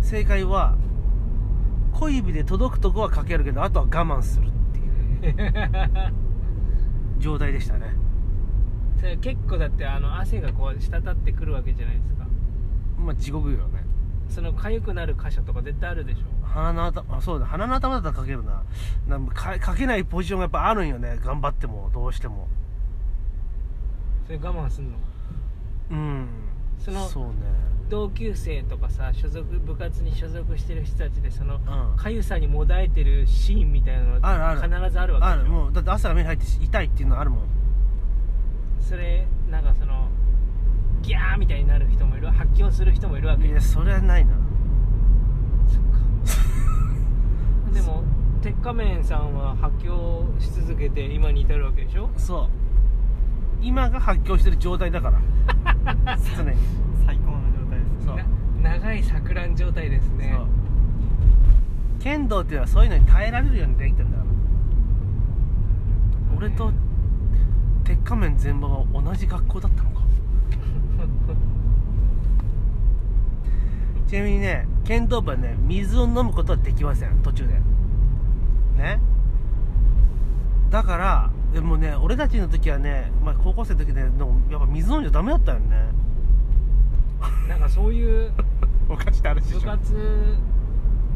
[0.00, 0.76] 正解は
[2.02, 5.34] 小指で届くとこはかけるけどあとは我慢するっていう
[7.20, 7.94] 状態でしたね。
[8.98, 12.26] それ結構だってあの汗がこう滴ってくるわけじゃないですか。
[12.98, 13.84] まあ地獄よね。
[14.28, 16.24] その痒くなる箇所とか絶対あるでしょ。
[16.44, 18.64] 鼻の頭あそうだ鼻の頭だったらかけるな。
[19.06, 21.20] なんかかけないポジションがやっぱあるんよね。
[21.22, 22.48] 頑張ってもどうしても。
[24.26, 24.98] それ我慢すんの？
[25.92, 26.26] うん。
[26.80, 27.32] そのそうね
[27.90, 31.94] 同級生とかさ所属部活に所属してる人たちでそのうん。
[31.96, 34.74] 痒さにもだえてるシーンみたいなのあるある。
[34.80, 35.42] 必ずあるわけでしょ？
[35.42, 35.50] ある。
[35.50, 37.40] もうだって朝が目に入って痛いっていうのあるもん。
[38.80, 40.08] それなんかその
[41.02, 43.46] ギャーみたいになる人もいる発狂する人もいるわけ。
[43.46, 44.32] いやそれはないな。
[45.68, 47.72] そっか。
[47.74, 48.02] でも
[48.40, 52.08] 鉄仮面さんは発狂し続けて今に至るわけでしょ？
[52.16, 52.48] そう。
[53.60, 56.16] 今が発狂してる状態だから。
[56.36, 56.56] 常に。
[57.06, 57.41] 最高な
[58.62, 60.38] 長い錯乱状態ですね。
[62.00, 64.18] 剣道っていうのはそういうのに耐えられるようにできてんだ
[66.36, 66.72] 俺と
[67.84, 70.02] 鉄仮面全場は同じ学校だったのか。
[74.08, 77.18] ちなみにね剣道部はね水を飲むことはできません。
[77.22, 77.54] 途中で。
[78.76, 79.00] ね。
[80.70, 86.01] だからでもね俺たちの時はね、まあ、高校生の時ねでもやっぱ水飲んじゃダメだったよね
[87.48, 88.32] なんかそういう
[88.88, 90.36] おかしってある部活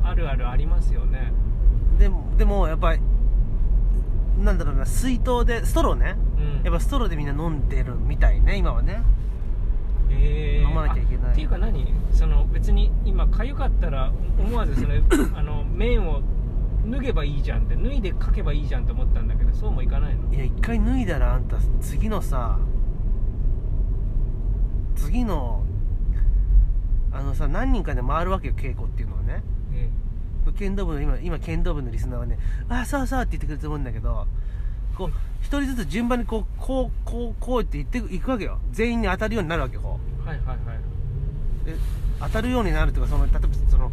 [0.04, 1.32] あるあるありますよね。
[1.98, 3.00] でもでもやっぱり
[4.42, 6.16] なんだろうな水筒でストローね。
[6.38, 6.62] うん。
[6.64, 9.02] やっぱストローでみんな飲んでるみたいね今はね。
[10.10, 10.68] えー。
[10.68, 11.30] 飲まなきゃいけない。
[11.30, 11.86] あっていうか何？
[12.12, 15.02] その別に今痒かったら思わずそれ
[15.34, 16.20] あの麺を
[16.88, 20.32] 脱げばいいじゃんって脱いでかけばいいじゃんって思ったんだけどそうもいかないの？
[20.32, 22.58] いや一回脱いだらあんた次のさ
[24.94, 25.64] 次の
[27.16, 29.42] あのさ何人かで回るわけよ稽古っていうのはね。
[29.74, 29.90] え
[30.58, 34.26] 剣道部の今今剣道部のリスナーはね「ああそうそう」って言ってくれると思うんだけど
[34.96, 38.58] こう一人ずつ順番にこうこうこうこうって言っていくわけよ。
[38.70, 40.56] 全員に当たるようになるわけよこえはいはいはい。
[41.64, 41.74] うで
[42.20, 43.90] 当たるようになるとかその例えばその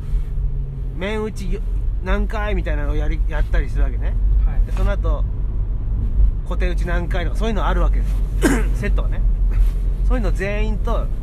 [0.96, 1.60] 面打ち
[2.04, 4.14] 何回みたいなのをやりやったりするわけね。
[4.46, 4.66] はい。
[4.66, 5.24] でその後
[6.48, 8.18] 小手打ち何回とかそういうのあるわけですよ。
[8.76, 9.22] セットがね。
[10.08, 11.08] そういうの全員と「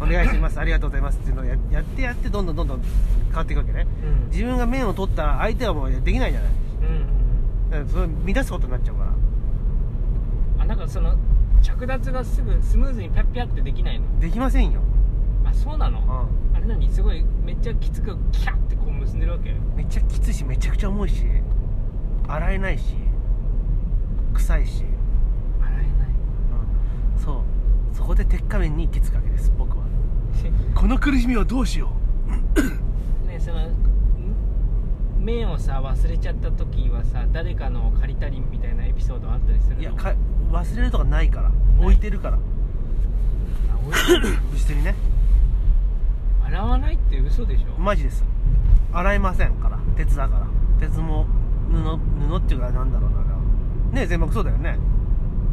[0.00, 0.60] お願いします。
[0.60, 2.80] ありがとうございます」っていうのをややってやってどんどんどんどん
[3.28, 3.86] 変わっていくわけね。
[4.04, 4.30] うん。
[4.30, 6.50] 自分が面を取ったら相手はもうできないじゃない
[6.82, 9.12] うんだからそれ乱すことになっちゃうから。
[10.58, 11.14] あなんかその
[11.62, 14.20] 着脱がすぐスムーズにピャッピャってできないの？
[14.20, 14.80] できませんよ、
[15.44, 15.98] あそうなの？
[15.98, 16.02] う
[16.56, 19.50] あれ何すごいめっちゃきつくキャッてこう結んでるわけ？
[19.52, 21.24] ん、めっちゃきついしめちゃくちゃ重いし
[22.28, 22.94] 洗えないし
[24.34, 24.84] 臭いし、
[25.60, 25.86] 洗えない。
[27.16, 27.96] うん、そう。
[27.96, 29.85] そこで鉄仮面に行き着くわけです僕は
[30.74, 31.90] この苦しみをどうしよ
[33.26, 33.74] ねそのん？
[35.20, 40.14] 麺をさ忘れちゃった時はさ誰かのを借りたりみたいなエピソードあったりするいやか
[40.52, 41.50] 忘れるとかないから。
[41.80, 42.36] 置いてるから。
[42.36, 42.40] あ
[43.86, 44.36] 置いてる？
[44.50, 44.94] 物質にね。
[46.44, 47.80] 洗わないって嘘でしょ？
[47.80, 48.24] マジです。
[48.92, 49.78] 洗えませんから。
[49.96, 50.46] 鉄だから。
[50.78, 51.26] 鉄も
[51.70, 53.16] 布布っていうかなんだろうな。
[54.00, 54.78] ね全部そうだよね。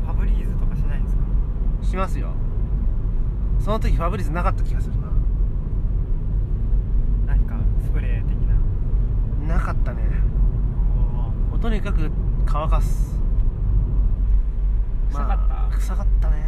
[0.06, 1.24] ファブリーズとかしないんですか？
[1.84, 2.30] しますよ
[3.64, 4.94] その時ファブリーズなかった気がする
[7.26, 8.36] 何かスプレー的
[9.48, 9.56] な。
[9.56, 10.02] ななかったね。
[11.62, 12.12] とにかく
[12.46, 13.18] 乾かす。
[15.12, 15.36] 臭かった？
[15.36, 16.44] まあ臭かったね。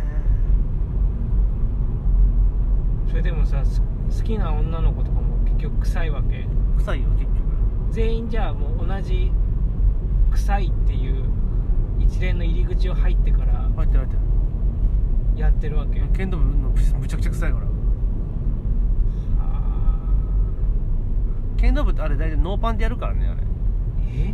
[3.08, 3.88] それでもさす好
[4.24, 6.46] きな女の子とかも結局臭いわけ？
[6.80, 7.34] 臭いよ結局。
[7.92, 9.32] 全員じゃあもう同じ
[10.32, 11.24] 臭いっていう
[11.98, 14.20] 一連の入り口を入ってから入ってる入ってる
[15.36, 16.00] やってるわけ。
[16.16, 17.66] 剣道部のむちゃくちゃ臭いから。
[19.40, 20.10] あ。
[21.58, 23.42] 剣道部ってあれ大体ノーパンでやるからねあれ。
[23.42, 24.34] ーえ？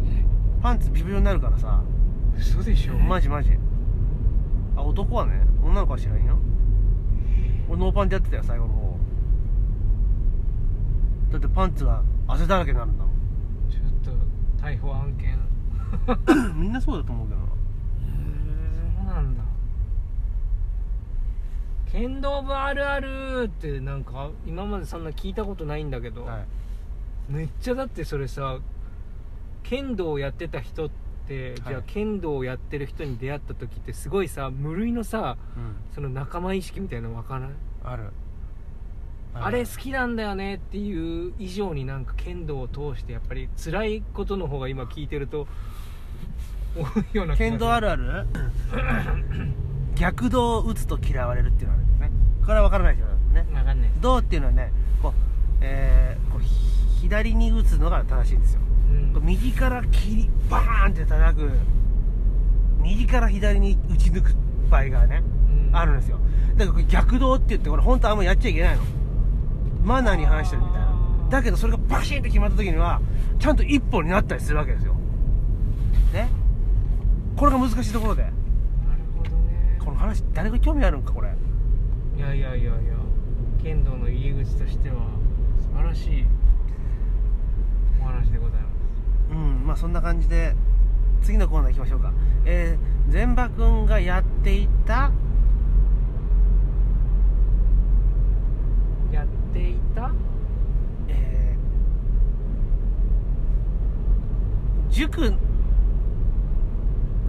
[0.62, 1.82] パンツビビョになるからさ。
[2.38, 2.94] 嘘でしょ？
[2.98, 3.52] マジマジ。
[4.76, 6.38] あ男はね女の子は知らんよ。
[7.68, 8.98] 俺ノーパンでやってたよ最後の方。
[11.32, 13.10] だってパンツが汗だらけになるんだも
[13.70, 14.16] ちょっ
[14.60, 15.34] と逮捕案件。
[15.34, 15.40] ん
[16.62, 17.48] みんなそうだと思うけどな
[18.98, 19.44] そうなんだ
[21.91, 26.45] 剣道部あるあるってなんか今までそんな聞いたことないんだけど、はい。
[27.32, 28.60] めっちゃだってそれさ
[29.63, 30.89] 剣道をやってた人っ
[31.27, 35.75] て、じゃあ剣道をやってる人に出会った時ってすごいさ無類のさうん。
[35.93, 37.49] その仲間意識みたいなの分からない？
[37.84, 38.04] ある。
[39.34, 45.47] あれ好きなんだよねっていう以上になんか剣道を通してやっぱり辛いことの方が今聞いてると
[46.75, 48.27] 多いような剣道あるある？
[49.95, 51.81] 逆道を打つと嫌われるっていうのは
[52.52, 53.46] これは分からないですよね。
[53.54, 54.02] 分かんないです。
[54.02, 55.14] 道っていうのはねこう,、
[55.62, 56.50] えーこうひ
[57.04, 58.62] 左に打つのが正しいんですよ。
[59.16, 59.26] うん。
[59.26, 61.50] 右から切りバーンって叩く。
[62.82, 64.36] 右から左に打ち抜く
[64.70, 65.24] 場合がね
[65.70, 65.76] うん。
[65.76, 66.20] あるんですよ。
[66.58, 68.82] だから逆道って言ってこれ本当はあんまやっちゃいけないの。
[69.86, 70.92] マナーに反してるみたいな。
[71.30, 73.00] だけどそれがバシンって決まった時には
[73.40, 74.96] ちゃんと一本になったりするわけですよ。
[76.12, 76.28] ね。
[77.38, 78.24] これが難しいところで。
[78.24, 78.34] なる
[79.18, 79.80] ほどね。
[79.80, 81.34] この話誰が興味あるんかこれ
[82.15, 82.93] いやいやいやいや
[83.62, 84.95] 剣道の入り口としては
[85.60, 86.26] 素晴らしい
[88.00, 88.71] お話でございます。
[89.32, 90.56] うんまあそんな感じで
[91.21, 92.12] 次のコーナー行きましょうか。
[92.45, 95.12] えー、善馬くんがやっていた
[99.12, 100.12] やっていた？
[101.08, 105.34] えー、塾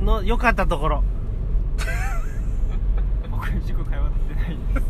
[0.01, 1.05] の良かったところ
[3.55, 4.87] 僕塾通ってないです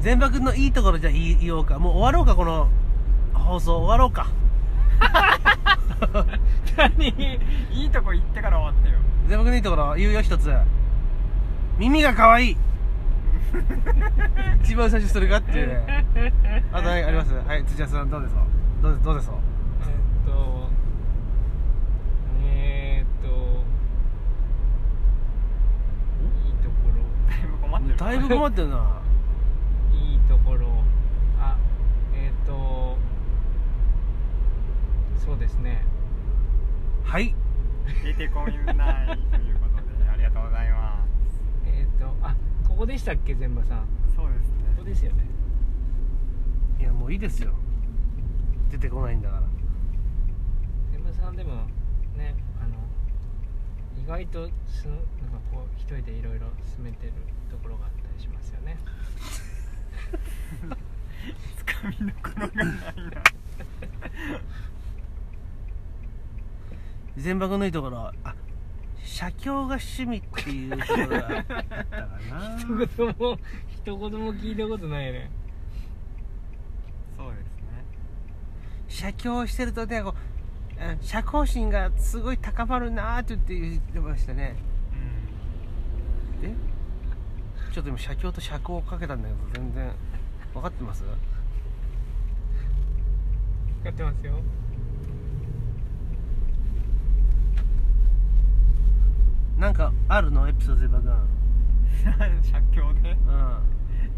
[0.00, 1.78] 善馬くんのいいところじゃあ言い言おうか。
[1.78, 2.68] もう終わろうかこの
[3.34, 3.78] 放送。
[3.78, 4.28] 終わろうか。
[6.76, 7.08] 何？
[7.72, 8.98] いいとこ行ってから終わってよ。
[9.28, 10.54] 善馬くんのいいところ言うよ一つ。
[11.78, 12.56] 耳が可愛い。
[14.62, 16.04] 一番最初それがっていうね。
[16.72, 17.34] あと何あります？
[17.34, 18.42] はい土屋さんどうですか？
[18.82, 19.34] どうですどうですか
[19.82, 19.86] え
[20.22, 20.68] っと
[22.44, 23.04] え
[27.98, 29.02] だいぶ困ってるな。
[29.92, 30.68] いいところ。
[31.40, 31.58] あ
[32.14, 32.96] えっ、と
[35.16, 35.84] そうですね。
[37.02, 37.34] はい。
[38.04, 41.04] 出てこないということでありがとうございま
[41.66, 42.36] えっ、とあ
[42.68, 43.86] ここでしたっけ全場さん。
[44.10, 45.24] すそうですここねですよね。
[46.78, 47.52] いやもういいですよ。
[48.70, 49.42] 出てこないんだから。
[50.92, 51.66] 全場さんでも
[54.08, 55.04] 外とすなんか
[55.52, 57.12] こう一人でいろいろ進めてる
[57.50, 58.78] ところがあったりしますよね。
[61.58, 63.22] つかみどころがないな。
[67.18, 68.34] 全幕のいいところあ
[69.04, 71.64] 写経が趣味っていうところがあったか
[72.30, 72.58] な。
[72.58, 75.30] 一言も一言も聞いたことないよね。
[77.16, 77.44] そうですね。
[78.88, 80.17] 写経してるとねこうあ
[81.00, 84.56] 社交心がすごい高まるなーって言ってましたね。
[86.42, 86.54] え？
[87.72, 89.92] ちょっと今写経と社交をかけたんだけど全然。
[90.54, 91.04] 分かってます？
[93.82, 94.40] 使ってますよ。
[99.58, 100.48] なんかあるの？
[100.48, 101.14] エピソードゼバ君う
[102.40, 103.10] ん写経で？
[103.10, 103.16] う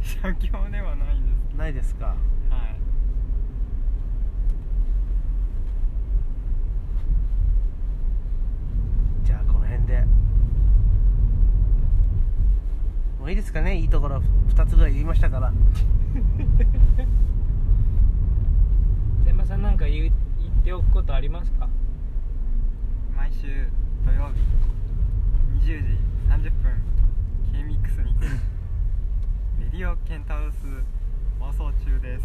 [0.02, 1.54] 写経ではないです。
[1.54, 2.16] んないですかはい
[9.26, 10.04] じゃあこの辺で。
[13.18, 13.76] もういいですかね？
[13.76, 15.52] いいところ2つぐらい言いましたから。
[19.24, 21.68] 千葉さんなんか言う言っておくことありますか？
[23.16, 23.68] 毎週
[24.06, 24.40] 土曜日
[25.70, 25.98] 20時
[26.48, 26.82] 30分
[27.52, 28.14] K-MIX に。
[29.60, 30.56] レディオケンタウス
[31.38, 32.24] 放送中です。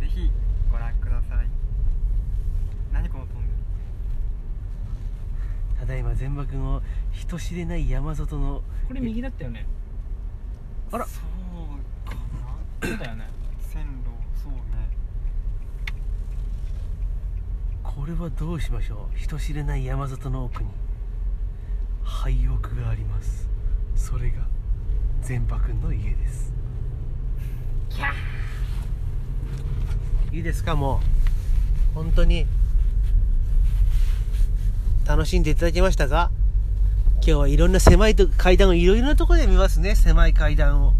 [0.00, 0.30] ぜひ
[0.70, 1.48] ご覧ください。
[2.92, 3.45] 何このトン？
[5.78, 9.66] ただいま全馬君を人知れない山里のこれ右だったよね。
[10.90, 11.06] あら。
[11.06, 12.14] そうか
[12.80, 12.88] な。
[12.88, 13.28] そうだよね。
[13.60, 14.10] 線路
[14.42, 14.58] そうね。
[17.82, 19.18] これはどうしましょう？
[19.18, 20.68] 人知れない山里の奥に。
[22.04, 23.48] 廃屋があります。
[23.96, 24.46] それが
[25.22, 26.52] 全馬君の家です。
[30.32, 30.76] いいですか？
[30.76, 31.94] もう。
[31.94, 32.46] 本当に
[35.06, 36.30] 楽しんでいただけましたか？
[37.16, 40.92] 今日はいろんな狭いと階段をいろいろなところで見ますね狭い階段を。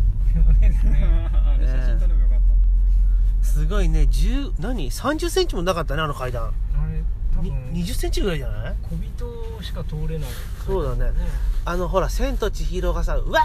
[3.42, 4.02] すごいね。
[4.02, 6.46] 10何？30センチもなかったねあの階段。
[6.48, 6.50] あ
[6.90, 7.02] れ
[7.34, 8.74] 多に分20センチぐらいじゃない？
[8.82, 10.30] 小人しか通れない。
[10.66, 11.10] そうだね。
[11.12, 11.16] ね
[11.64, 13.40] あのほら「千と千尋」がさうわ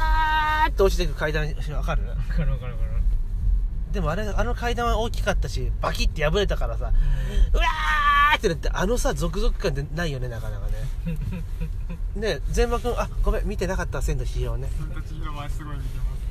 [0.67, 2.07] ーって落ちていく階段わかる？
[2.07, 2.91] わかるわかるわかる
[3.91, 6.91] でもあれあの階段は大きかったしバキって破れたからさ
[7.53, 10.73] うわーってなってあのさ続々感ってないよねなかなかね。
[12.15, 14.67] ね全馬君あごめん見てなかった「千と千尋」ね。
[14.67, 16.21] た千と千尋はすごい似てます。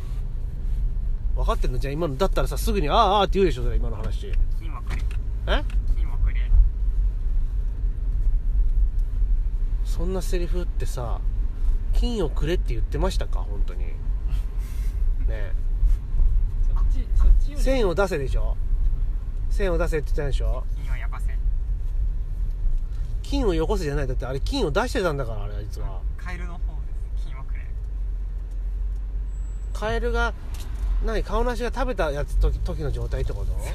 [1.37, 1.79] 分かってんの？
[1.79, 4.33] じゃあ今のだったらさすぐに「あーあー」って言うでしょそれ今の話。
[4.59, 5.03] 金もくれ
[5.47, 5.65] え？
[5.97, 6.51] 金もくれ
[9.85, 11.21] そんなセリフってさ
[11.95, 13.41] 金をくれって言ってましたか？
[13.41, 13.85] 本当に。
[15.29, 15.53] ね
[17.57, 18.57] 線を出せでしょ？
[19.51, 20.65] 線を出せって言ったでしょ？
[20.77, 21.37] 金はやかせ
[23.23, 24.07] 金をよこせじゃない。
[24.07, 26.01] だってあれ金を出してたんだからあれあいつは。
[26.17, 26.65] カエルの方で
[27.19, 27.27] す。
[27.27, 27.61] 金をくれ。
[29.73, 30.35] カエルが
[31.05, 33.47] 何顔なしが食べたやつ時時の状態ってこと？
[33.47, 33.73] そうです。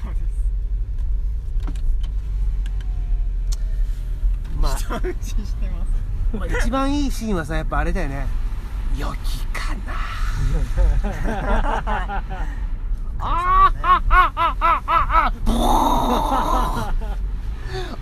[4.59, 4.77] まあ。
[4.77, 5.91] 下打ちしてます。
[6.33, 8.25] まあ一番いいシーンはさやっぱあれだよね。
[8.97, 9.93] 良きかな
[13.19, 15.33] あーあああああ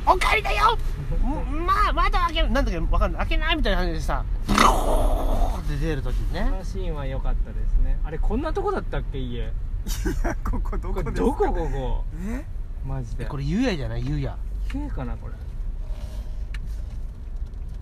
[0.05, 0.77] あおかえりだよ
[1.65, 9.51] まあまだ開けるなんだっけわかんない開けないみたいな感じでさって出る時こねのシーンは良かったですねあれこんなとこだったっけ家いや
[10.43, 12.45] ここどこですかどこここえ
[12.85, 14.37] マジでこれゆうやじゃないゆうや
[14.69, 15.33] 綺麗かなこれ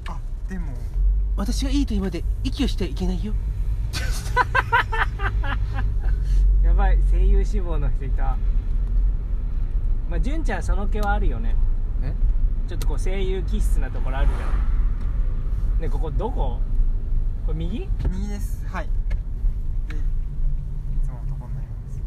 [0.09, 0.17] あ
[0.49, 0.73] でも
[1.35, 3.33] 私がいいと今まで息をしてはいけないよ
[6.81, 8.35] ばい声優志望の人いた。
[10.09, 11.55] まあ純ちゃんその気はあるよね。
[12.01, 12.11] え？
[12.67, 14.47] ちょっとこう声優気質なところあるじゃ
[15.77, 15.81] ん。
[15.81, 16.59] ねここどこ？
[17.45, 17.87] これ右？
[18.09, 18.65] 右です。
[18.65, 18.89] はい。
[19.89, 19.99] でい
[21.03, 22.01] つものとこになります。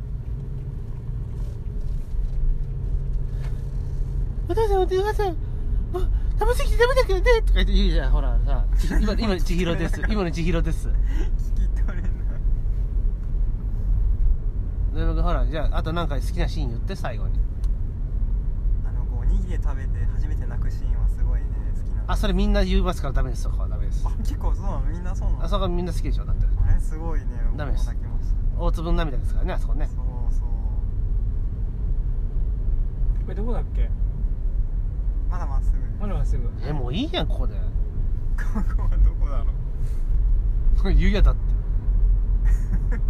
[4.49, 5.37] お父さんお父さん
[5.93, 7.25] もう食べ過ぎてダメだけどね。
[7.43, 8.11] とか言って言うじゃん。
[8.11, 10.03] ほらさち今今の千尋です。
[10.09, 10.93] 今の千尋です 聞
[11.77, 12.15] き取れない
[14.95, 17.41] で僕ほらじゃああと何か好きなシーン言って最後に。
[18.87, 23.43] あのこうおにぎり食べて初めて泣くシーンはすごいね好きなあそれみんな言いますからダメです。
[23.43, 24.05] そこはダメです。
[24.07, 26.47] あ結構そうなのみんなそうなのあそこはみんな好きでしょだって。
[26.69, 27.27] あれすごいね
[27.57, 29.87] ダメですもう泣きまし大粒の涙ですからねあそこね。
[29.87, 29.97] そう
[30.33, 30.47] そう。
[33.25, 33.91] これどこだっけ？
[35.31, 36.49] まだまっすぐまだまっすぐ。
[36.63, 37.55] えもういいやんここで。
[38.37, 38.45] こ
[38.77, 39.45] こはどこだろ
[40.91, 40.93] う。
[40.93, 41.41] 湯屋だって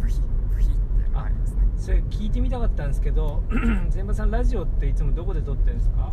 [0.00, 0.20] ブヒ
[0.54, 0.78] ブヒって
[1.14, 3.42] ありますねそれ聞いてみたかったんですけど
[3.88, 6.12] 全場さんラジオっていつもどこで撮ってるんですか？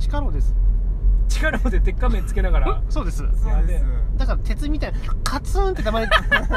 [0.00, 0.56] 力をです。
[1.28, 2.82] 力をで鉄仮面つけながら？
[2.90, 3.18] そうです。
[3.18, 3.46] そうです。
[3.46, 3.82] やべえ
[4.16, 6.06] だから鉄みたいなカツンってたまに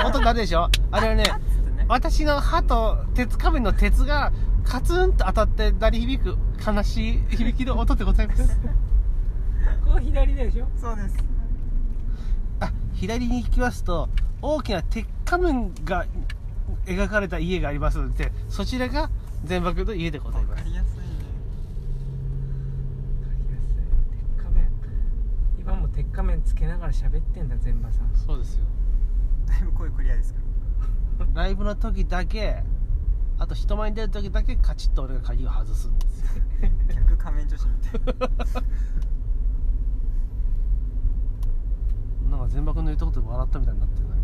[0.08, 0.70] 音なるでしょ？
[0.90, 1.24] あれはね
[1.88, 4.32] 私の歯と鉄仮面の鉄が
[4.64, 8.60] カツンと当たって鳴り響く悲しい響きの音でございます。
[9.86, 10.66] ここ左でしょ？
[10.76, 11.16] そうです。
[12.60, 14.10] あ左に行きますと
[14.42, 16.08] 大きな鉄仮面が
[16.90, 19.12] 描かれた家がありますのでそちらが
[19.44, 20.52] 全幕の家でございます。
[20.52, 20.98] わかりやすい。
[20.98, 21.06] ね
[24.12, 24.70] 鉄仮面。
[25.60, 28.16] 今も鉄仮面つけながら喋ってんだ全場さん。
[28.16, 28.66] そうですよ。
[29.48, 30.40] だいぶ声クリアですけ
[31.24, 32.64] ど ライブの時だけ
[33.38, 36.28] あと人前に出る時だけカチッと俺が鍵を外すんですよ。
[36.94, 38.02] 逆仮面女子みたい。
[42.30, 44.16] なんか全幕の言ったことで笑ったみたいになってるな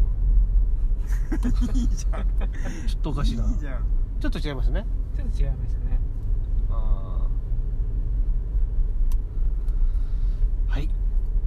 [1.74, 2.22] いいじゃん。
[2.22, 2.48] 今
[2.88, 3.46] ちょっとおかしいな。
[3.46, 3.84] いいじゃん。
[4.20, 4.86] ちょっと違いますね。
[5.16, 6.00] ちょっと違いましたね。
[6.70, 10.72] あー。
[10.72, 10.90] はい。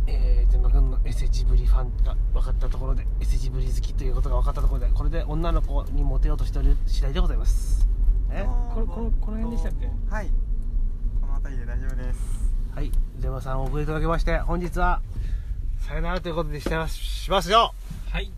[0.06, 7.86] えー、全幕の S ジブリファンが分かったところで S ジブリ好きということが分かったところでこれで女の子にモテようとしておる次第でございます。
[8.30, 9.90] ねこれこのこの辺でしたっけ？
[10.10, 10.30] はい。
[11.20, 12.54] この辺りで大丈夫です。
[12.74, 12.90] はい。
[13.18, 15.02] ゼマさんお送りいただきまして本日は
[15.80, 17.74] さよならということでしてますしますよ。
[18.10, 18.32] はい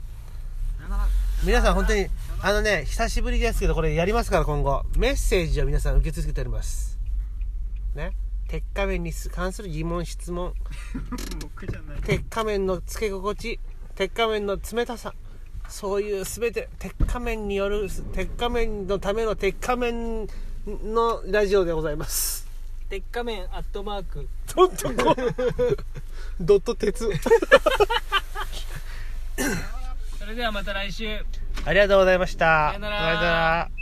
[1.44, 2.06] 皆さん本当に
[2.42, 4.84] あのね久しぶりですけどこれやりますから今後。
[4.96, 6.98] メッセージを皆さん受け続けております。
[7.94, 8.12] ね。
[8.48, 10.52] 鉄仮面に関する疑問質問。
[12.04, 13.58] 鉄仮面のつけ心地。
[13.94, 15.14] 鉄仮面の冷たさ。
[15.68, 20.26] そういう全て鉄仮面による鉄仮面のための鉄仮面
[20.66, 22.46] のラジオでございます。
[22.88, 24.28] 鉄仮面アットマーク。
[24.54, 25.16] どんどんこ
[26.40, 27.04] ドット鉄。
[27.04, 27.10] そ
[30.30, 31.24] れではまた来週。
[31.64, 32.70] ありがとうございました。
[32.70, 32.98] さよなら。
[32.98, 33.79] さよなら